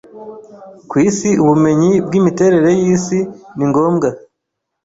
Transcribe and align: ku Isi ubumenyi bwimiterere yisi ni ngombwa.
ku 0.89 0.95
Isi 1.09 1.29
ubumenyi 1.43 1.91
bwimiterere 2.05 2.71
yisi 2.81 3.19
ni 3.55 3.65
ngombwa. 3.69 4.09